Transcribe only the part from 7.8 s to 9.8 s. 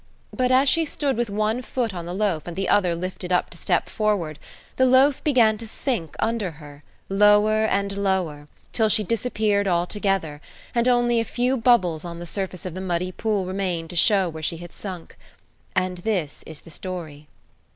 lower, till she disappeared